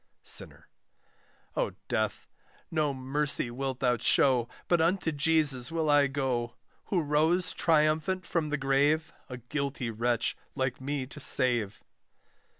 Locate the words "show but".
3.97-4.81